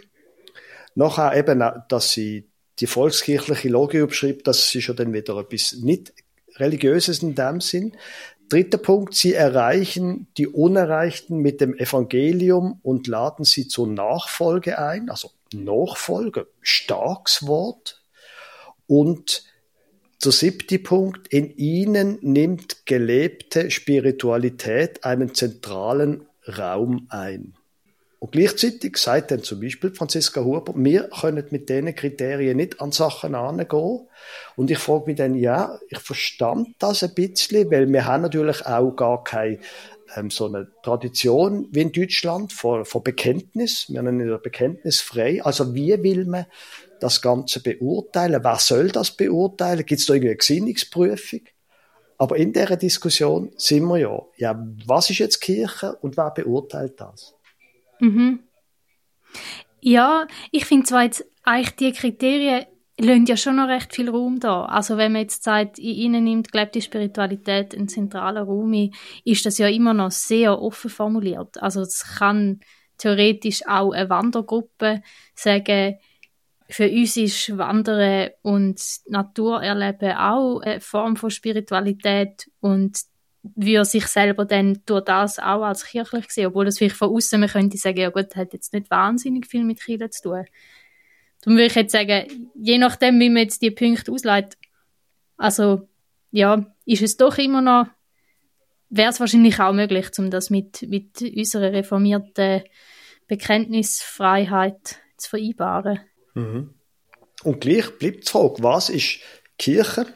Nachher 0.94 1.36
eben, 1.36 1.64
dass 1.90 2.12
sie 2.12 2.48
die 2.80 2.88
volkskirchliche 2.88 3.70
Logik 3.70 4.08
beschreibt, 4.08 4.48
das 4.48 4.74
ist 4.74 4.88
ja 4.88 4.94
dann 4.94 5.14
wieder 5.14 5.38
etwas 5.38 5.74
nicht 5.74 6.14
religiöses 6.58 7.24
in 7.24 7.36
dem 7.36 7.62
Sinn. 7.62 7.98
Dritter 8.50 8.78
Punkt, 8.78 9.16
sie 9.16 9.34
erreichen 9.34 10.28
die 10.38 10.48
Unerreichten 10.48 11.40
mit 11.40 11.62
dem 11.62 11.76
Evangelium 11.76 12.80
und 12.84 13.08
laden 13.08 13.44
sie 13.44 13.68
zur 13.68 13.88
Nachfolge 13.88 14.78
ein, 14.78 15.10
also 15.10 15.32
Nachfolge, 15.64 16.48
starkes 16.62 17.48
Wort. 17.48 18.02
Und 18.88 19.44
der 20.24 20.32
siebte 20.32 20.80
Punkt, 20.80 21.28
in 21.28 21.56
ihnen 21.56 22.18
nimmt 22.22 22.86
gelebte 22.86 23.70
Spiritualität 23.70 25.04
einen 25.04 25.34
zentralen 25.34 26.26
Raum 26.48 27.08
ein. 27.10 27.54
Und 28.20 28.32
gleichzeitig 28.32 28.98
sagt 28.98 29.30
dann 29.30 29.44
zum 29.44 29.60
Beispiel 29.60 29.94
Franziska 29.94 30.44
Huber, 30.44 30.74
wir 30.76 31.10
können 31.10 31.46
mit 31.52 31.70
diesen 31.70 31.94
Kriterien 31.96 32.58
nicht 32.58 32.82
an 32.82 32.92
Sachen 32.92 33.36
angehen. 33.36 34.08
Und 34.56 34.72
ich 34.72 34.80
frage 34.80 35.06
mich 35.08 35.18
dann, 35.18 35.36
ja, 35.36 35.78
ich 35.90 36.00
verstand 36.00 36.70
das 36.80 37.04
ein 37.04 37.14
bisschen, 37.14 37.70
weil 37.70 37.88
wir 37.88 38.06
haben 38.06 38.24
natürlich 38.24 38.66
auch 38.66 38.96
gar 38.96 39.24
keine 39.24 39.60
ähm, 40.16 40.30
so 40.30 40.46
eine 40.48 40.72
Tradition 40.84 41.68
wie 41.72 41.82
in 41.82 41.92
Deutschland 41.92 42.54
von, 42.54 42.86
von 42.86 43.04
Bekenntnis. 43.04 43.86
Wir 43.90 44.00
haben 44.00 44.28
ja 44.28 44.38
Bekenntnis 44.38 45.02
frei. 45.02 45.44
Also 45.44 45.74
wie 45.74 46.02
will 46.04 46.26
man 46.26 46.46
das 47.00 47.22
Ganze 47.22 47.62
beurteilen? 47.62 48.44
Wer 48.44 48.60
soll 48.60 48.90
das 48.90 49.12
beurteilen? 49.12 49.86
Gibt 49.86 50.02
es 50.02 50.08
da 50.08 50.14
irgendwie 50.14 50.30
eine 50.30 50.38
Gesinnungsprüfung? 50.38 51.42
Aber 52.18 52.38
in 52.38 52.54
dieser 52.54 52.78
Diskussion 52.78 53.52
sind 53.58 53.86
wir 53.86 53.98
ja, 53.98 54.22
ja, 54.38 54.68
was 54.86 55.10
ist 55.10 55.20
jetzt 55.20 55.42
Kirche 55.42 55.96
und 55.98 56.16
wer 56.16 56.32
beurteilt 56.32 57.00
das? 57.00 57.36
Mhm. 58.00 58.40
Ja, 59.82 60.28
ich 60.52 60.66
finde 60.66 60.86
zwar 60.86 61.04
jetzt 61.04 61.26
eigentlich 61.44 61.76
die 61.76 61.92
Kriterien 61.92 62.66
lassen 63.00 63.26
ja 63.26 63.38
schon 63.38 63.58
noch 63.58 63.68
recht 63.68 63.94
viel 63.94 64.10
Raum 64.10 64.40
da. 64.40 64.66
Also 64.66 64.98
wenn 64.98 65.12
man 65.12 65.22
jetzt 65.24 65.44
sagt, 65.44 65.80
in 65.80 65.96
ihnen 65.96 66.24
nimmt 66.24 66.52
gelebte 66.52 66.82
Spiritualität 66.82 67.76
einen 67.76 67.88
zentralen 67.88 68.46
Raum 68.46 68.74
ein, 68.74 68.92
ist 69.24 69.46
das 69.46 69.58
ja 69.58 69.68
immer 69.68 69.94
noch 69.94 70.12
sehr 70.12 70.62
offen 70.62 70.90
formuliert. 70.90 71.62
Also 71.62 71.82
es 71.82 72.04
kann 72.18 72.62
theoretisch 72.98 73.68
auch 73.68 73.92
eine 73.92 74.10
Wandergruppe 74.10 75.02
sagen, 75.34 75.96
für 76.68 76.90
uns 76.90 77.16
ist 77.18 77.58
Wandern 77.58 78.32
und 78.42 78.82
Naturerleben 79.08 80.14
auch 80.14 80.62
eine 80.62 80.80
Form 80.82 81.16
von 81.16 81.30
Spiritualität 81.30 82.50
und 82.60 82.98
würde 83.44 83.86
sich 83.86 84.08
selber 84.08 84.46
dann 84.46 84.82
durch 84.88 85.04
das 85.04 85.38
auch 85.38 85.64
als 85.64 85.86
kirchlich 85.86 86.32
sehen, 86.32 86.48
obwohl 86.48 86.66
das 86.66 86.80
vielleicht 86.80 86.96
von 86.96 87.10
außen 87.16 87.40
man 87.40 87.50
könnte 87.50 87.78
sagen, 87.78 88.00
ja 88.00 88.10
gut, 88.10 88.36
hat 88.36 88.54
jetzt 88.54 88.74
nicht 88.74 88.90
wahnsinnig 88.90 89.46
viel 89.46 89.64
mit 89.64 89.80
Kirche 89.80 90.10
zu 90.10 90.24
tun. 90.24 90.46
Darum 91.46 91.58
würde 91.58 91.68
ich 91.68 91.76
jetzt 91.76 91.92
sagen, 91.92 92.50
je 92.56 92.80
nachdem, 92.80 93.20
wie 93.20 93.30
man 93.30 93.44
jetzt 93.44 93.62
die 93.62 93.70
Punkte 93.70 94.12
ausleitet, 94.12 94.58
also 95.38 95.88
ja, 96.32 96.66
ist 96.86 97.04
es 97.04 97.18
doch 97.18 97.38
immer 97.38 97.62
noch, 97.62 97.86
wäre 98.90 99.12
es 99.12 99.20
wahrscheinlich 99.20 99.60
auch 99.60 99.72
möglich, 99.72 100.08
um 100.18 100.32
das 100.32 100.50
mit, 100.50 100.82
mit 100.90 101.22
unserer 101.22 101.72
reformierten 101.72 102.64
Bekenntnisfreiheit 103.28 104.98
zu 105.18 105.30
vereinbaren. 105.30 106.00
Mhm. 106.34 106.74
Und 107.44 107.62
gleich 107.62 107.92
bleibt 108.00 108.28
die 108.28 108.32
Frage, 108.32 108.64
was 108.64 108.90
ist 108.90 109.20
Kirche? 109.60 110.08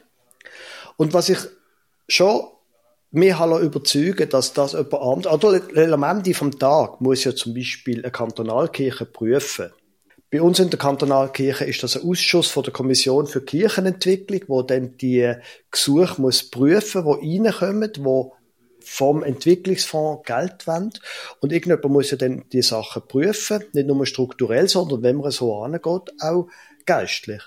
Und 0.96 1.14
was 1.14 1.28
ich 1.28 1.38
schon 2.08 2.42
mich 3.12 3.38
halt 3.38 3.62
überzeugen, 3.62 4.28
dass 4.28 4.52
das 4.52 4.72
jemand 4.72 5.26
anderes, 5.28 5.62
oder 5.70 6.10
Ende 6.10 6.34
vom 6.34 6.58
Tag 6.58 7.00
muss 7.00 7.24
ja 7.24 7.34
zum 7.34 7.54
Beispiel 7.54 8.00
eine 8.02 8.10
Kantonalkirche 8.10 9.06
prüfen. 9.06 9.70
Bei 10.30 10.40
uns 10.40 10.60
in 10.60 10.70
der 10.70 10.78
Kantonalkirche 10.78 11.64
ist 11.64 11.82
das 11.82 11.96
ein 11.96 12.08
Ausschuss 12.08 12.48
von 12.48 12.62
der 12.62 12.72
Kommission 12.72 13.26
für 13.26 13.44
Kirchenentwicklung, 13.44 14.42
wo 14.46 14.62
dann 14.62 14.96
die 14.96 15.34
Gesuche 15.72 16.20
muss 16.20 16.48
prüfen, 16.48 17.04
wo 17.04 17.14
reinkommen, 17.14 17.90
wo 17.98 18.34
vom 18.78 19.24
Entwicklungsfonds 19.24 20.24
Geld 20.24 20.66
wollen. 20.68 20.92
Und 21.40 21.52
irgendjemand 21.52 21.92
muss 21.92 22.12
ja 22.12 22.16
dann 22.16 22.44
die 22.52 22.62
Sachen 22.62 23.02
prüfen, 23.08 23.64
nicht 23.72 23.88
nur 23.88 24.06
strukturell, 24.06 24.68
sondern 24.68 25.02
wenn 25.02 25.16
man 25.16 25.32
so 25.32 25.62
angeht, 25.62 26.14
auch 26.20 26.48
geistlich. 26.86 27.42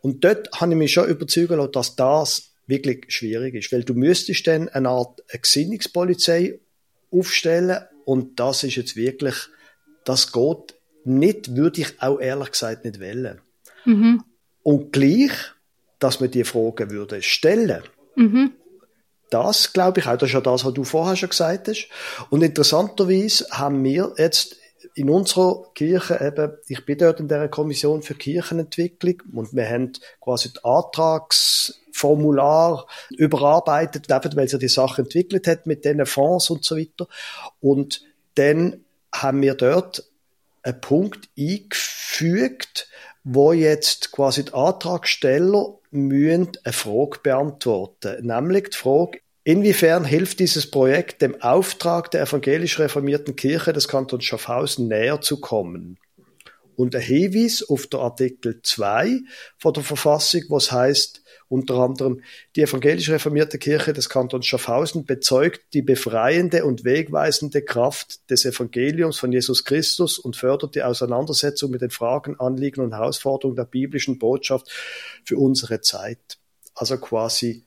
Und 0.00 0.24
dort 0.24 0.48
habe 0.58 0.72
ich 0.72 0.78
mich 0.78 0.92
schon 0.92 1.08
überzeugen 1.08 1.58
lassen, 1.58 1.72
dass 1.72 1.96
das 1.96 2.52
wirklich 2.66 3.04
schwierig 3.08 3.54
ist, 3.54 3.72
weil 3.72 3.84
du 3.84 3.92
müsstest 3.92 4.46
dann 4.46 4.70
eine 4.70 4.88
Art 4.88 5.22
Gesinnungspolizei 5.28 6.60
aufstellen 7.10 7.84
und 8.06 8.40
das 8.40 8.64
ist 8.64 8.76
jetzt 8.76 8.96
wirklich, 8.96 9.34
das 10.04 10.32
geht 10.32 10.75
nicht, 11.06 11.56
würde 11.56 11.80
ich 11.80 12.02
auch 12.02 12.18
ehrlich 12.18 12.52
gesagt 12.52 12.84
nicht 12.84 13.00
wählen. 13.00 13.40
Mhm. 13.84 14.22
Und 14.62 14.92
gleich, 14.92 15.32
dass 15.98 16.20
man 16.20 16.30
die 16.30 16.44
Fragen 16.44 16.90
würde 16.90 17.22
stellen. 17.22 17.82
Mhm. 18.16 18.52
Das 19.30 19.72
glaube 19.72 20.00
ich 20.00 20.06
auch, 20.06 20.16
das 20.16 20.28
ist 20.28 20.34
ja 20.34 20.40
das, 20.40 20.64
was 20.64 20.74
du 20.74 20.84
vorher 20.84 21.16
schon 21.16 21.30
gesagt 21.30 21.66
hast. 21.68 21.88
Und 22.30 22.42
interessanterweise 22.42 23.46
haben 23.50 23.82
wir 23.82 24.14
jetzt 24.18 24.56
in 24.94 25.10
unserer 25.10 25.64
Kirche 25.74 26.20
eben, 26.20 26.52
ich 26.68 26.86
bin 26.86 26.98
dort 26.98 27.18
in 27.20 27.28
der 27.28 27.48
Kommission 27.48 28.02
für 28.02 28.14
Kirchenentwicklung 28.14 29.22
und 29.32 29.52
wir 29.52 29.68
haben 29.68 29.92
quasi 30.20 30.52
das 30.52 30.64
Antragsformular 30.64 32.86
überarbeitet, 33.10 34.10
eben 34.10 34.36
weil 34.36 34.48
sie 34.48 34.58
die 34.58 34.68
Sache 34.68 35.02
entwickelt 35.02 35.46
hat 35.46 35.66
mit 35.66 35.84
diesen 35.84 36.06
Fonds 36.06 36.48
und 36.50 36.64
so 36.64 36.76
weiter. 36.76 37.06
Und 37.60 38.02
dann 38.36 38.84
haben 39.12 39.42
wir 39.42 39.54
dort 39.54 40.04
einen 40.66 40.80
Punkt 40.80 41.28
eingefügt, 41.38 42.88
wo 43.24 43.52
jetzt 43.52 44.12
quasi 44.12 44.44
die 44.44 44.54
Antragsteller 44.54 45.78
müssen 45.90 46.52
eine 46.64 46.72
Frage 46.72 47.18
beantworten. 47.22 48.26
Nämlich 48.26 48.70
die 48.70 48.76
Frage, 48.76 49.20
inwiefern 49.44 50.04
hilft 50.04 50.40
dieses 50.40 50.70
Projekt 50.70 51.22
dem 51.22 51.40
Auftrag 51.40 52.10
der 52.10 52.22
evangelisch 52.22 52.78
reformierten 52.78 53.36
Kirche 53.36 53.72
des 53.72 53.88
Kantons 53.88 54.24
Schaffhausen 54.24 54.88
näher 54.88 55.20
zu 55.20 55.40
kommen? 55.40 55.98
Und 56.76 56.94
ein 56.94 57.00
Hinweis 57.00 57.62
auf 57.68 57.86
der 57.86 58.00
Artikel 58.00 58.60
2 58.62 59.20
von 59.58 59.72
der 59.72 59.82
Verfassung, 59.82 60.42
was 60.48 60.70
heißt, 60.70 61.22
unter 61.48 61.74
anderem 61.74 62.22
die 62.56 62.62
evangelisch 62.62 63.08
reformierte 63.08 63.58
Kirche 63.58 63.92
des 63.92 64.08
Kantons 64.08 64.46
Schaffhausen 64.46 65.04
bezeugt 65.04 65.74
die 65.74 65.82
befreiende 65.82 66.64
und 66.64 66.84
wegweisende 66.84 67.62
Kraft 67.62 68.28
des 68.30 68.44
Evangeliums 68.44 69.18
von 69.18 69.30
Jesus 69.30 69.64
Christus 69.64 70.18
und 70.18 70.36
fördert 70.36 70.74
die 70.74 70.82
Auseinandersetzung 70.82 71.70
mit 71.70 71.82
den 71.82 71.90
Fragen, 71.90 72.38
Anliegen 72.40 72.80
und 72.80 72.94
Herausforderungen 72.94 73.56
der 73.56 73.64
biblischen 73.64 74.18
Botschaft 74.18 74.70
für 75.24 75.36
unsere 75.36 75.80
Zeit. 75.80 76.38
Also 76.74 76.98
quasi 76.98 77.64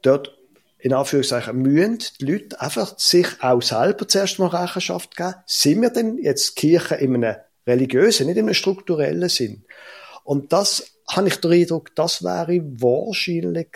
dort 0.00 0.36
in 0.78 0.92
Anführungszeichen 0.92 1.56
mühen 1.56 1.98
die 2.18 2.24
Leute 2.24 2.60
einfach 2.60 2.98
sich 2.98 3.26
auch 3.40 3.62
selber 3.62 4.08
zuerst 4.08 4.40
mal 4.40 4.48
Rechenschaft 4.48 5.16
geben. 5.16 5.34
Sind 5.46 5.80
wir 5.80 5.90
denn 5.90 6.18
jetzt 6.18 6.56
Kirche 6.56 6.96
in 6.96 7.14
einem 7.14 7.36
religiösen, 7.66 8.26
nicht 8.26 8.36
in 8.36 8.46
einem 8.46 8.54
strukturellen 8.54 9.28
Sinn? 9.28 9.64
Und 10.24 10.52
das 10.52 10.92
habe 11.08 11.28
ich 11.28 11.36
den 11.36 11.52
Eindruck, 11.52 11.94
das 11.94 12.22
wäre 12.22 12.62
wahrscheinlich 12.80 13.68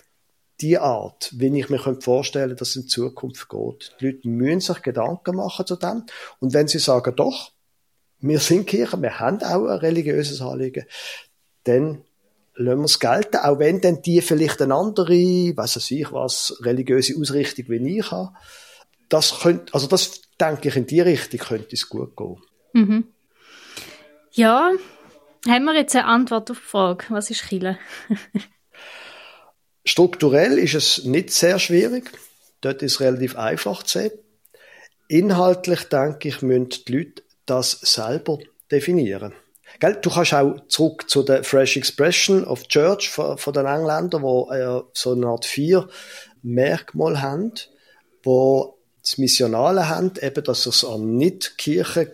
die 0.61 0.79
Art, 0.79 1.31
wie 1.35 1.59
ich 1.59 1.69
mir 1.69 1.79
vorstellen 2.01 2.49
könnte, 2.49 2.61
dass 2.61 2.71
es 2.71 2.77
in 2.77 2.89
Zukunft 2.89 3.49
geht. 3.49 3.97
Die 4.01 4.07
Leute 4.07 4.29
müssen 4.29 4.61
sich 4.61 4.83
Gedanken 4.83 5.37
machen 5.37 5.67
zu 5.67 5.77
dem. 5.77 6.05
Und 6.41 6.55
wenn 6.55 6.69
sie 6.69 6.79
sagen, 6.79 7.15
doch, 7.15 7.53
wir 8.21 8.39
sind 8.41 8.67
Kirche, 8.67 9.01
wir 9.01 9.19
haben 9.19 9.43
auch 9.43 9.67
ein 9.67 9.79
religiöses 9.79 10.41
Anliegen, 10.41 10.87
dann 11.65 12.03
lassen 12.55 12.79
wir 12.79 12.85
es 12.85 12.99
gelten, 12.99 13.37
auch 13.37 13.59
wenn 13.59 13.81
dann 13.81 14.01
die 14.01 14.23
vielleicht 14.23 14.63
eine 14.63 14.75
andere, 14.75 15.13
weiß 15.13 15.91
ich 15.91 16.13
was, 16.13 16.57
religiöse 16.63 17.15
Ausrichtung 17.21 17.67
wie 17.69 17.99
ich 17.99 18.11
habe. 18.11 18.33
Das 19.11 19.41
könnte, 19.41 19.75
also 19.75 19.87
das 19.87 20.23
denke 20.41 20.69
ich, 20.69 20.77
in 20.77 20.87
die 20.87 21.01
Richtung 21.01 21.41
könnte 21.41 21.75
es 21.75 21.89
gut 21.89 22.17
gehen. 22.17 22.37
Mhm. 22.73 23.05
Ja, 24.37 24.71
haben 25.49 25.65
wir 25.65 25.75
jetzt 25.75 25.97
eine 25.97 26.05
Antwort 26.05 26.51
auf 26.51 26.59
die 26.59 26.67
Frage, 26.67 27.07
was 27.09 27.31
ist 27.31 27.49
Chile? 27.49 27.79
Strukturell 29.87 30.59
ist 30.59 30.75
es 30.75 31.05
nicht 31.05 31.31
sehr 31.31 31.59
schwierig. 31.59 32.11
Dort 32.61 32.83
ist 32.83 32.93
es 32.93 33.01
relativ 33.01 33.37
einfach 33.37 33.83
zu 33.83 33.99
sehen. 33.99 34.13
Inhaltlich, 35.09 35.85
denke 35.85 36.29
ich, 36.29 36.43
müssen 36.43 36.69
die 36.69 36.93
Leute 36.93 37.23
das 37.47 37.71
selber 37.81 38.39
definieren. 38.71 39.33
Gell? 39.81 39.97
Du 40.03 40.11
kannst 40.11 40.35
auch 40.35 40.67
zurück 40.69 41.09
zu 41.09 41.23
der 41.23 41.43
Fresh 41.43 41.79
Expression 41.79 42.45
of 42.45 42.69
Church 42.69 43.09
von, 43.09 43.39
von 43.39 43.55
den 43.55 43.65
Engländern, 43.65 44.21
wo 44.21 44.51
äh, 44.51 44.83
so 44.93 45.13
eine 45.13 45.29
Art 45.29 45.47
vier 45.47 45.89
Merkmale 46.43 47.23
haben, 47.23 47.55
wo 48.23 48.77
das 49.01 49.17
Missionale 49.17 49.89
haben, 49.89 50.13
eben, 50.21 50.45
dass 50.45 50.67
es 50.67 50.85
an 50.85 51.17
nicht 51.17 51.57
Kirchen 51.57 52.11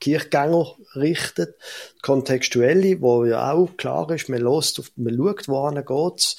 Kirchgänger 0.00 0.76
richtet. 0.94 1.56
Kontextuelle, 2.02 3.00
wo 3.00 3.24
ja 3.24 3.52
auch 3.52 3.76
klar 3.76 4.10
ist, 4.10 4.28
man, 4.28 4.40
lost 4.40 4.92
man 4.96 5.16
schaut, 5.16 5.48
wohin 5.48 5.84
geht's. 5.84 6.36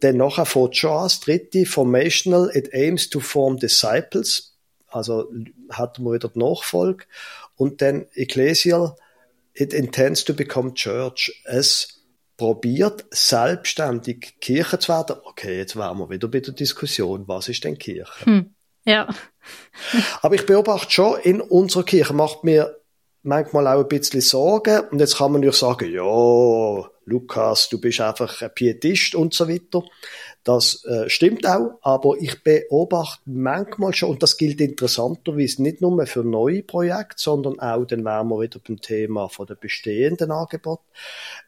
Dann 0.00 0.16
nachher 0.16 0.46
fährt 0.46 0.76
schon 0.76 0.92
an, 0.92 1.04
das 1.04 1.20
dritte, 1.20 1.66
Formational, 1.66 2.50
it 2.54 2.72
aims 2.72 3.10
to 3.10 3.20
form 3.20 3.56
disciples. 3.56 4.56
Also 4.86 5.30
hat 5.70 5.98
man 5.98 6.14
wieder 6.14 6.28
die 6.28 6.38
Nachfolge. 6.38 7.04
Und 7.56 7.82
dann 7.82 8.06
Ecclesial, 8.14 8.94
it 9.54 9.72
intends 9.72 10.24
to 10.24 10.34
become 10.34 10.74
church. 10.74 11.42
Es 11.44 11.98
probiert 12.36 13.04
selbstständig 13.10 14.36
Kirche 14.40 14.78
zu 14.78 14.92
werden. 14.92 15.16
Okay, 15.24 15.58
jetzt 15.58 15.76
waren 15.76 15.98
wir 15.98 16.08
wieder 16.08 16.28
bei 16.28 16.40
der 16.40 16.54
Diskussion, 16.54 17.26
was 17.26 17.48
ist 17.48 17.64
denn 17.64 17.76
Kirche? 17.76 18.24
Hm, 18.24 18.54
ja. 18.84 19.08
Aber 20.22 20.34
ich 20.36 20.46
beobachte 20.46 20.90
schon, 20.90 21.20
in 21.20 21.40
unserer 21.40 21.82
Kirche 21.82 22.14
macht 22.14 22.44
mir 22.44 22.77
manchmal 23.28 23.68
auch 23.68 23.82
ein 23.82 23.88
bisschen 23.88 24.22
Sorgen. 24.22 24.80
Und 24.90 24.98
jetzt 24.98 25.18
kann 25.18 25.30
man 25.32 25.42
natürlich 25.42 25.60
sagen, 25.60 25.92
ja, 25.92 26.90
Lukas, 27.04 27.68
du 27.68 27.80
bist 27.80 28.00
einfach 28.00 28.42
ein 28.42 28.52
Pietist 28.54 29.14
und 29.14 29.34
so 29.34 29.48
weiter. 29.48 29.84
Das 30.44 30.84
äh, 30.84 31.10
stimmt 31.10 31.46
auch, 31.46 31.78
aber 31.82 32.16
ich 32.18 32.42
beobachte 32.42 33.22
manchmal 33.26 33.94
schon, 33.94 34.10
und 34.10 34.22
das 34.22 34.36
gilt 34.38 34.60
interessanterweise 34.60 35.62
nicht 35.62 35.80
nur 35.80 36.06
für 36.06 36.22
neue 36.24 36.62
Projekte, 36.62 37.16
sondern 37.18 37.58
auch, 37.60 37.84
dann 37.84 38.04
wären 38.04 38.28
wir 38.28 38.40
wieder 38.40 38.60
beim 38.66 38.80
Thema 38.80 39.28
von 39.28 39.46
der 39.46 39.56
bestehenden 39.56 40.30
Angebot, 40.30 40.80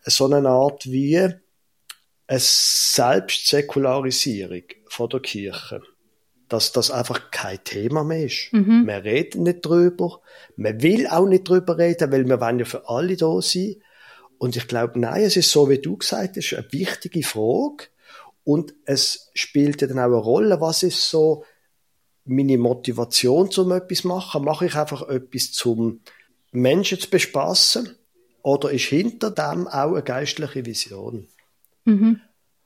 so 0.03 0.27
eine 0.27 0.49
Art 0.49 0.91
wie 0.91 1.19
eine 1.19 1.41
Selbstsäkularisierung 2.29 4.65
von 4.87 5.09
der 5.09 5.21
Kirche 5.21 5.81
dass 6.51 6.73
das 6.73 6.91
einfach 6.91 7.31
kein 7.31 7.63
Thema 7.63 8.05
mehr 8.05 8.27
ist. 8.27 8.53
Mhm. 8.53 8.85
Man 8.85 9.01
redet 9.03 9.37
nicht 9.37 9.65
drüber, 9.65 10.21
man 10.57 10.83
will 10.83 11.07
auch 11.07 11.27
nicht 11.27 11.49
drüber 11.49 11.79
reden, 11.79 12.13
weil 12.13 12.29
wir 12.29 12.41
wollen 12.41 12.59
ja 12.59 12.65
für 12.65 12.89
alle 12.89 13.17
da 13.17 13.41
sein. 13.41 13.77
Und 14.37 14.57
ich 14.57 14.67
glaube, 14.67 14.99
nein, 14.99 15.23
es 15.23 15.37
ist 15.37 15.51
so, 15.51 15.71
wie 15.71 15.79
du 15.79 15.97
gesagt 15.97 16.37
hast, 16.37 16.55
eine 16.55 16.73
wichtige 16.73 17.23
Frage. 17.23 17.85
Und 18.43 18.75
es 18.85 19.31
spielt 19.35 19.81
ja 19.81 19.87
dann 19.87 20.01
auch 20.01 20.07
eine 20.07 20.17
Rolle, 20.17 20.61
was 20.61 20.83
ist 20.83 21.09
so 21.09 21.45
meine 22.25 22.59
Motivation, 22.59 23.49
um 23.57 23.73
etwas 23.73 23.99
zu 23.99 24.09
machen? 24.09 24.45
Mache 24.45 24.67
ich 24.67 24.75
einfach 24.75 25.09
etwas 25.09 25.53
zum 25.53 26.01
Menschen 26.51 26.99
zu 26.99 27.11
bespassen? 27.11 27.97
Oder 28.43 28.73
ist 28.73 28.87
hinter 28.87 29.31
dem 29.31 29.69
auch 29.69 29.93
eine 29.93 30.03
geistliche 30.03 30.67
Vision? 30.67 31.29
Mhm. 31.85 32.21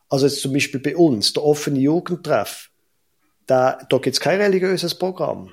Also 0.09 0.27
jetzt 0.27 0.41
zum 0.41 0.53
Beispiel 0.53 0.81
bei 0.81 0.97
uns, 0.97 1.33
der 1.33 1.45
offene 1.45 1.81
Jugendtreff 1.81 2.71
da, 3.47 3.79
da 3.89 3.99
gibt 3.99 4.15
es 4.15 4.21
kein 4.21 4.41
religiöses 4.41 4.95
Programm. 4.95 5.51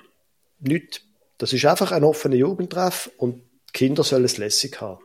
Nicht. 0.60 1.04
Das 1.38 1.54
ist 1.54 1.66
einfach 1.66 1.92
ein 1.92 2.04
offener 2.04 2.36
Jugendtreff 2.36 3.12
und 3.18 3.44
Kinder 3.74 4.04
sollen 4.04 4.26
es 4.26 4.38
lässig 4.38 4.80
haben. 4.80 5.02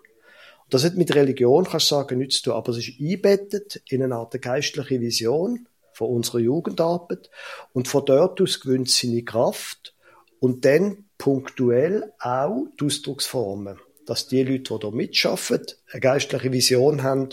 Und 0.65 0.75
das 0.75 0.85
hat 0.85 0.97
mit 0.97 1.15
Religion, 1.15 1.65
kannst 1.65 1.91
du 1.91 1.95
sagen, 1.95 2.19
nichts 2.19 2.39
zu 2.39 2.51
tun, 2.51 2.55
aber 2.55 2.73
es 2.73 2.79
ist 2.79 3.01
einbettet 3.01 3.83
in 3.89 4.03
eine 4.03 4.17
Art 4.17 4.41
geistliche 4.41 5.01
Vision 5.01 5.69
von 5.93 6.11
unserer 6.11 6.41
Jugendarbeit 6.41 7.31
und 7.73 7.89
von 7.89 8.05
dort 8.05 8.41
aus 8.41 8.61
gewinnt 8.61 8.91
seine 8.91 9.23
Kraft 9.23 9.95
und 10.41 10.65
dann 10.65 11.07
punktuell 11.19 12.13
auch 12.19 12.67
die 12.79 12.85
Ausdrucksformen, 12.85 13.79
dass 14.05 14.29
die 14.29 14.43
Leute, 14.43 14.75
die 14.75 14.79
da 14.81 14.91
mitschaffen, 14.91 15.65
eine 15.91 16.01
geistliche 16.01 16.53
Vision 16.53 17.03
haben 17.03 17.31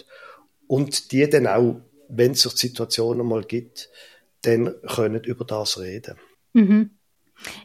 und 0.68 1.12
die 1.12 1.30
dann 1.30 1.48
auch, 1.48 1.82
wenn 2.08 2.32
es 2.32 2.44
sich 2.44 2.54
die 2.54 2.68
Situation 2.68 3.20
einmal 3.20 3.44
gibt, 3.44 3.90
dann 4.44 4.74
können 4.88 5.24
über 5.24 5.46
das 5.46 5.80
reden. 5.80 6.16
Mhm. 6.54 6.92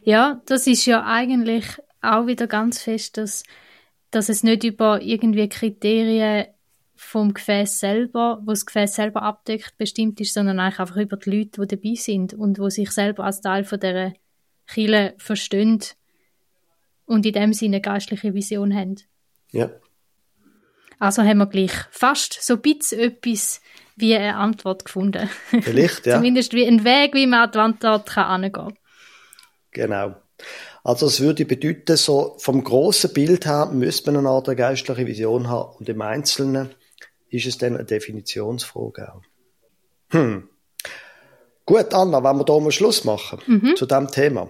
Ja, 0.03 0.41
das 0.45 0.67
ist 0.67 0.85
ja 0.85 1.05
eigentlich 1.05 1.65
auch 2.01 2.27
wieder 2.27 2.47
ganz 2.47 2.81
fest, 2.81 3.17
dass, 3.17 3.43
dass 4.11 4.29
es 4.29 4.43
nicht 4.43 4.63
über 4.63 5.01
irgendwie 5.01 5.47
Kriterien 5.47 6.47
vom 6.95 7.33
Gefäß 7.33 7.79
selber, 7.79 8.41
wo 8.43 8.51
das 8.51 8.65
Gefäß 8.65 8.95
selber 8.95 9.21
abdeckt, 9.21 9.77
bestimmt 9.77 10.19
ist, 10.19 10.33
sondern 10.33 10.59
eigentlich 10.59 10.79
einfach 10.79 10.97
über 10.97 11.17
die 11.17 11.29
Leute, 11.29 11.61
die 11.61 11.75
dabei 11.75 11.95
sind 11.95 12.33
und 12.33 12.59
wo 12.59 12.69
sich 12.69 12.91
selber 12.91 13.23
als 13.23 13.41
Teil 13.41 13.63
von 13.63 13.79
dieser 13.79 14.13
Kirche 14.67 15.15
verstehen 15.17 15.79
und 17.05 17.25
in 17.25 17.33
dem 17.33 17.53
Sinne 17.53 17.77
eine 17.77 17.81
geistliche 17.81 18.33
Vision 18.33 18.75
haben. 18.75 18.95
Ja. 19.51 19.71
Also 20.99 21.23
haben 21.23 21.37
wir 21.37 21.47
gleich 21.47 21.71
fast 21.91 22.41
so 22.41 22.55
ein 22.55 22.61
bisschen 22.61 22.99
etwas 22.99 23.61
wie 23.95 24.15
eine 24.15 24.35
Antwort 24.35 24.85
gefunden. 24.85 25.29
Vielleicht, 25.61 26.05
ja. 26.05 26.17
Zumindest 26.17 26.53
wie 26.53 26.65
ein 26.65 26.83
Weg, 26.83 27.13
wie 27.13 27.27
man 27.27 27.47
an 27.47 27.51
die 27.51 27.57
Antwort 27.57 28.09
kann 28.09 28.51
kann. 28.51 28.73
Genau. 29.71 30.15
Also 30.83 31.07
es 31.07 31.19
würde 31.19 31.45
bedeuten, 31.45 31.97
so 31.97 32.35
vom 32.39 32.63
grossen 32.63 33.13
Bild 33.13 33.45
her 33.45 33.69
müsste 33.71 34.11
man 34.11 34.25
eine 34.25 34.29
Art 34.29 34.45
geistliche 34.55 35.05
Vision 35.05 35.49
haben 35.49 35.75
und 35.77 35.89
im 35.89 36.01
Einzelnen 36.01 36.71
ist 37.29 37.45
es 37.45 37.57
dann 37.57 37.75
eine 37.75 37.85
Definitionsfrage 37.85 39.13
auch. 39.13 39.21
Hm. 40.11 40.49
Gut, 41.65 41.93
Anna, 41.93 42.23
wenn 42.23 42.37
wir 42.37 42.45
hier 42.47 42.59
mal 42.59 42.71
Schluss 42.71 43.03
machen 43.03 43.39
mhm. 43.45 43.75
zu 43.75 43.85
diesem 43.85 44.09
Thema. 44.09 44.49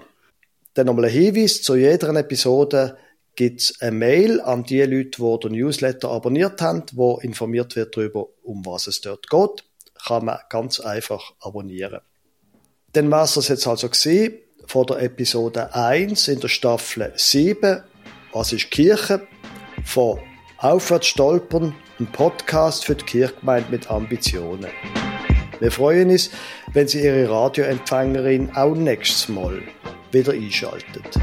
Dann 0.75 0.85
nochmal 0.85 1.05
ein 1.05 1.11
Hinweis 1.11 1.61
zu 1.61 1.75
jeder 1.75 2.15
Episode 2.15 2.97
gibt 3.39 3.61
es 3.61 3.81
eine 3.81 3.93
Mail 3.93 4.41
an 4.41 4.65
die 4.65 4.81
Leute, 4.81 5.21
die 5.21 5.39
den 5.39 5.53
Newsletter 5.53 6.09
abonniert 6.09 6.61
haben, 6.61 6.83
wo 6.91 7.19
informiert 7.19 7.77
wird 7.77 7.95
darüber, 7.95 8.25
um 8.43 8.65
was 8.65 8.87
es 8.87 8.99
dort 8.99 9.29
geht. 9.29 9.63
Kann 10.05 10.25
man 10.25 10.39
ganz 10.49 10.81
einfach 10.81 11.31
abonnieren. 11.39 12.01
Dann 12.91 13.09
war 13.09 13.23
es 13.23 13.35
das 13.35 13.47
jetzt 13.47 13.65
also 13.65 13.87
gesehen 13.87 14.39
von 14.65 14.85
der 14.87 15.03
Episode 15.03 15.73
1 15.73 16.27
in 16.27 16.41
der 16.41 16.49
Staffel 16.49 17.13
7. 17.15 17.81
Was 18.33 18.51
ist 18.51 18.71
Kirche? 18.71 19.25
Von 19.85 20.19
Aufwärts 20.57 21.07
stolpern, 21.07 21.73
ein 21.97 22.11
Podcast 22.11 22.83
für 22.83 22.95
die 22.95 23.05
Kirchgemeinde 23.05 23.71
mit 23.71 23.89
Ambitionen. 23.89 24.67
Wir 25.61 25.71
freuen 25.71 26.09
uns, 26.09 26.29
wenn 26.73 26.89
Sie 26.89 27.01
Ihre 27.01 27.29
Radioempfängerin 27.29 28.51
auch 28.53 28.75
nächstes 28.75 29.29
Mal 29.29 29.61
wieder 30.11 30.33
einschaltet. 30.33 31.17